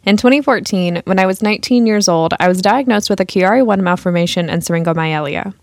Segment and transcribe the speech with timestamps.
[0.05, 4.51] In 2014, when I was 19 years old, I was diagnosed with a Chiari1 malformation
[4.51, 5.55] and syringomyelia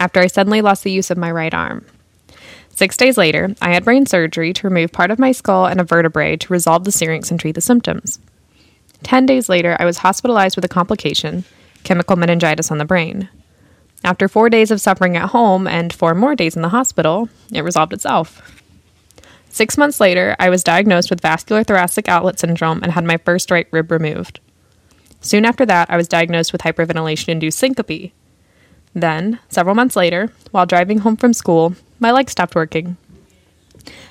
[0.00, 1.84] after I suddenly lost the use of my right arm.
[2.70, 5.84] Six days later, I had brain surgery to remove part of my skull and a
[5.84, 8.18] vertebrae to resolve the syrinx and treat the symptoms.
[9.04, 11.44] Ten days later, I was hospitalized with a complication
[11.84, 13.28] chemical meningitis on the brain.
[14.02, 17.62] After four days of suffering at home and four more days in the hospital, it
[17.62, 18.60] resolved itself.
[19.50, 23.50] Six months later, I was diagnosed with vascular thoracic outlet syndrome and had my first
[23.50, 24.40] right rib removed.
[25.20, 28.12] Soon after that, I was diagnosed with hyperventilation induced syncope,
[28.94, 32.96] then, several months later, while driving home from school, my leg stopped working.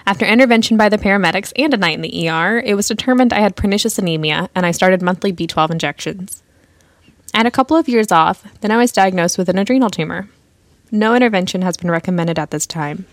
[0.05, 3.39] After intervention by the paramedics and a night in the ER, it was determined I
[3.39, 6.43] had pernicious anemia and I started monthly B12 injections.
[7.33, 10.29] I had a couple of years off, then I was diagnosed with an adrenal tumor.
[10.91, 13.07] No intervention has been recommended at this time.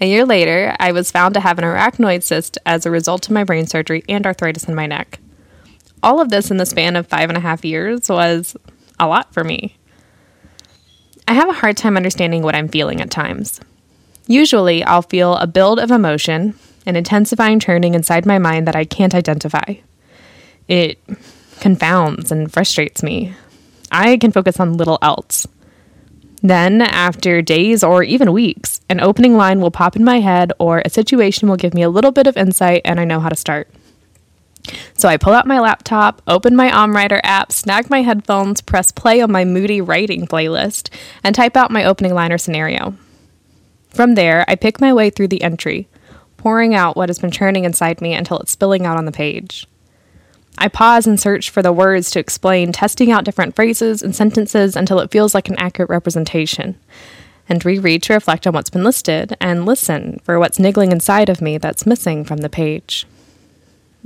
[0.00, 3.32] A year later, I was found to have an arachnoid cyst as a result of
[3.32, 5.18] my brain surgery and arthritis in my neck.
[6.02, 8.56] All of this in the span of five and a half years was
[9.00, 9.77] a lot for me.
[11.28, 13.60] I have a hard time understanding what I'm feeling at times.
[14.26, 16.54] Usually, I'll feel a build of emotion,
[16.86, 19.74] an intensifying churning inside my mind that I can't identify.
[20.68, 20.98] It
[21.60, 23.34] confounds and frustrates me.
[23.92, 25.46] I can focus on little else.
[26.40, 30.80] Then, after days or even weeks, an opening line will pop in my head or
[30.82, 33.36] a situation will give me a little bit of insight and I know how to
[33.36, 33.68] start.
[34.98, 39.20] So I pull out my laptop, open my OmmWriter app, snag my headphones, press play
[39.20, 40.90] on my moody writing playlist,
[41.22, 42.96] and type out my opening liner scenario.
[43.90, 45.86] From there, I pick my way through the entry,
[46.36, 49.68] pouring out what has been churning inside me until it's spilling out on the page.
[50.58, 54.74] I pause and search for the words to explain, testing out different phrases and sentences
[54.74, 56.76] until it feels like an accurate representation,
[57.48, 61.40] and reread to reflect on what's been listed and listen for what's niggling inside of
[61.40, 63.06] me that's missing from the page.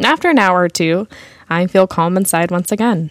[0.01, 1.09] After an hour or two,
[1.51, 3.11] I feel calm inside once again.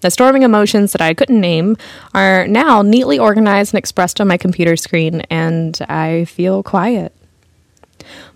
[0.00, 1.76] The storming emotions that I couldn't name
[2.14, 7.12] are now neatly organized and expressed on my computer screen, and I feel quiet.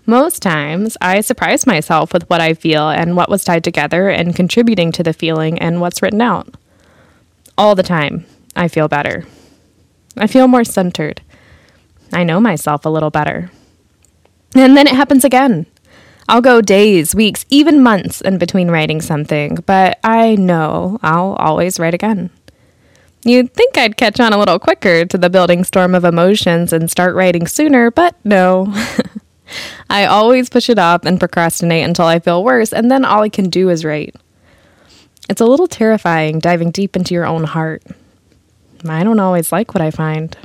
[0.05, 4.35] Most times, I surprise myself with what I feel and what was tied together and
[4.35, 6.53] contributing to the feeling and what's written out.
[7.57, 9.25] All the time, I feel better.
[10.17, 11.21] I feel more centered.
[12.11, 13.49] I know myself a little better.
[14.53, 15.65] And then it happens again.
[16.29, 21.79] I'll go days, weeks, even months in between writing something, but I know I'll always
[21.79, 22.29] write again.
[23.25, 26.91] You'd think I'd catch on a little quicker to the building storm of emotions and
[26.91, 28.73] start writing sooner, but no.
[29.89, 33.29] I always push it off and procrastinate until I feel worse, and then all I
[33.29, 34.15] can do is write.
[35.29, 37.83] It's a little terrifying diving deep into your own heart.
[38.87, 40.35] I don't always like what I find.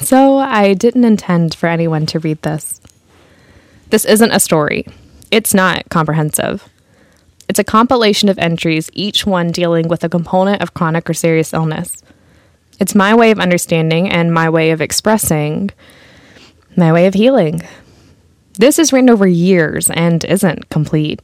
[0.00, 2.80] So I didn't intend for anyone to read this.
[3.90, 4.86] This isn't a story,
[5.30, 6.68] it's not comprehensive.
[7.48, 11.52] It's a compilation of entries, each one dealing with a component of chronic or serious
[11.52, 12.02] illness.
[12.80, 15.70] It's my way of understanding and my way of expressing,
[16.76, 17.62] my way of healing.
[18.54, 21.20] This is written over years and isn't complete.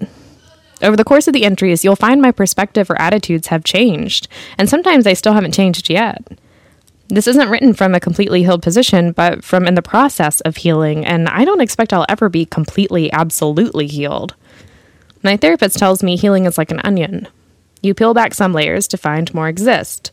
[0.83, 4.29] Over the course of the entries, you'll find my perspective or attitudes have changed,
[4.59, 6.23] and sometimes they still haven't changed yet.
[7.11, 11.05] This isn't written from a completely healed position, but from in the process of healing,
[11.05, 14.37] and I don't expect I'll ever be completely, absolutely healed.
[15.23, 17.27] My therapist tells me healing is like an onion.
[17.83, 20.13] You peel back some layers to find more exist,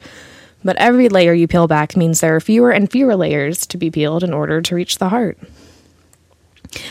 [0.64, 3.92] but every layer you peel back means there are fewer and fewer layers to be
[3.92, 5.38] peeled in order to reach the heart.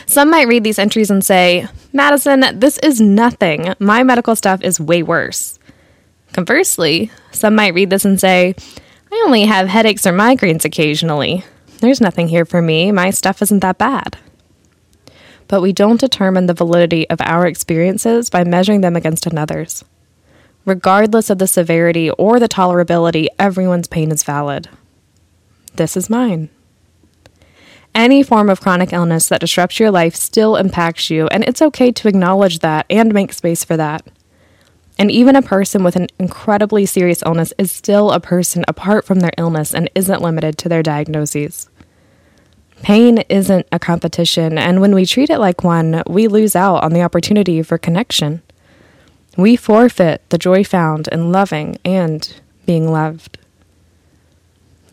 [0.05, 3.73] Some might read these entries and say, Madison, this is nothing.
[3.79, 5.59] My medical stuff is way worse.
[6.31, 8.55] Conversely, some might read this and say,
[9.11, 11.43] I only have headaches or migraines occasionally.
[11.79, 12.91] There's nothing here for me.
[12.91, 14.17] My stuff isn't that bad.
[15.47, 19.85] But we don't determine the validity of our experiences by measuring them against another's.
[20.65, 24.67] Regardless of the severity or the tolerability, everyone's pain is valid.
[25.75, 26.49] This is mine.
[27.95, 31.91] Any form of chronic illness that disrupts your life still impacts you, and it's okay
[31.93, 34.05] to acknowledge that and make space for that.
[34.99, 39.19] And even a person with an incredibly serious illness is still a person apart from
[39.19, 41.69] their illness and isn't limited to their diagnoses.
[42.81, 46.93] Pain isn't a competition, and when we treat it like one, we lose out on
[46.93, 48.41] the opportunity for connection.
[49.35, 52.33] We forfeit the joy found in loving and
[52.65, 53.37] being loved.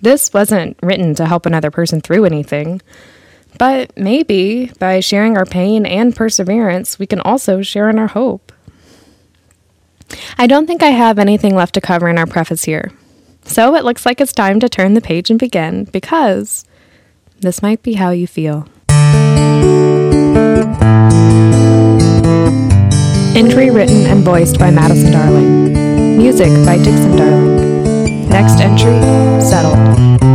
[0.00, 2.82] This wasn't written to help another person through anything.
[3.58, 8.52] But maybe by sharing our pain and perseverance, we can also share in our hope.
[10.38, 12.92] I don't think I have anything left to cover in our preface here.
[13.44, 16.64] So it looks like it's time to turn the page and begin because
[17.40, 18.68] this might be how you feel.
[23.36, 26.16] Entry written and voiced by Madison Darling.
[26.16, 28.28] Music by Dixon Darling.
[28.28, 29.00] Next entry,
[29.40, 30.33] Settled.